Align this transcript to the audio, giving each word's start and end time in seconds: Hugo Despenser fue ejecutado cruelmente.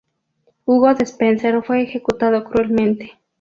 Hugo 0.65 0.95
Despenser 0.95 1.61
fue 1.61 1.83
ejecutado 1.83 2.43
cruelmente. 2.43 3.19